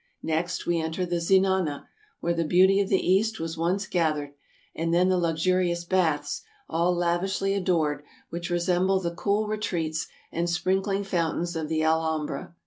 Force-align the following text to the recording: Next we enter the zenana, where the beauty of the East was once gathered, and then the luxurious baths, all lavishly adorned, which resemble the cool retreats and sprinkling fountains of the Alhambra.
Next 0.23 0.65
we 0.65 0.81
enter 0.81 1.05
the 1.05 1.19
zenana, 1.21 1.87
where 2.21 2.33
the 2.33 2.43
beauty 2.43 2.79
of 2.79 2.89
the 2.89 2.97
East 3.07 3.39
was 3.39 3.55
once 3.55 3.85
gathered, 3.85 4.33
and 4.73 4.91
then 4.91 5.09
the 5.09 5.17
luxurious 5.19 5.85
baths, 5.85 6.41
all 6.67 6.95
lavishly 6.95 7.53
adorned, 7.53 8.01
which 8.31 8.49
resemble 8.49 8.99
the 8.99 9.13
cool 9.13 9.45
retreats 9.45 10.07
and 10.31 10.49
sprinkling 10.49 11.03
fountains 11.03 11.55
of 11.55 11.69
the 11.69 11.83
Alhambra. 11.83 12.55